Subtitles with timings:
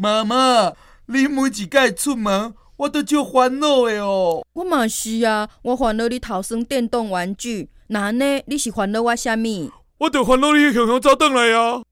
[0.00, 0.74] 妈妈，
[1.06, 4.46] 你每一次出门，我都就烦恼的哦。
[4.52, 8.40] 我嘛是啊，我烦恼你逃耍电动玩具，那呢？
[8.46, 9.72] 你是烦恼我什么？
[9.98, 11.82] 我就烦恼你熊熊走回来啊。